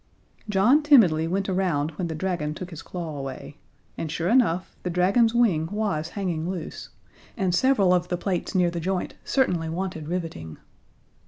John 0.49 0.81
timidly 0.81 1.27
went 1.27 1.47
around 1.47 1.91
when 1.91 2.07
the 2.07 2.15
dragon 2.15 2.55
took 2.55 2.71
his 2.71 2.81
claw 2.81 3.19
away; 3.19 3.57
and 3.99 4.11
sure 4.11 4.29
enough, 4.29 4.75
the 4.81 4.89
dragon's 4.89 5.35
wing 5.35 5.67
was 5.71 6.09
hanging 6.17 6.49
loose, 6.49 6.89
and 7.37 7.53
several 7.53 7.93
of 7.93 8.07
the 8.07 8.17
plates 8.17 8.55
near 8.55 8.71
the 8.71 8.79
joint 8.79 9.13
certainly 9.23 9.69
wanted 9.69 10.07
riveting. 10.07 10.57